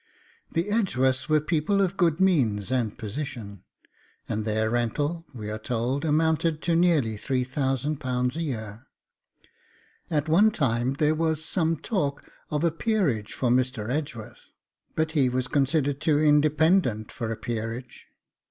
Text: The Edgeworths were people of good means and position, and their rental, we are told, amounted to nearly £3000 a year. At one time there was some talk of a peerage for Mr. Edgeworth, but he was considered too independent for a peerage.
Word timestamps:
The 0.51 0.71
Edgeworths 0.71 1.29
were 1.29 1.39
people 1.39 1.79
of 1.79 1.95
good 1.95 2.19
means 2.19 2.71
and 2.71 2.97
position, 2.97 3.61
and 4.27 4.45
their 4.45 4.67
rental, 4.67 5.27
we 5.31 5.47
are 5.51 5.59
told, 5.59 6.03
amounted 6.05 6.59
to 6.63 6.75
nearly 6.75 7.17
£3000 7.17 8.35
a 8.35 8.41
year. 8.41 8.87
At 10.09 10.27
one 10.27 10.49
time 10.49 10.93
there 10.95 11.13
was 11.13 11.45
some 11.45 11.77
talk 11.77 12.27
of 12.49 12.63
a 12.63 12.71
peerage 12.71 13.33
for 13.33 13.51
Mr. 13.51 13.91
Edgeworth, 13.91 14.49
but 14.95 15.11
he 15.11 15.29
was 15.29 15.47
considered 15.47 16.01
too 16.01 16.19
independent 16.19 17.11
for 17.11 17.31
a 17.31 17.37
peerage. 17.37 18.07